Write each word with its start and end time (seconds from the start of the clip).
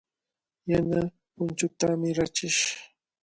Yana 0.71 0.99
punchuutami 1.35 2.07
rachish. 2.17 2.61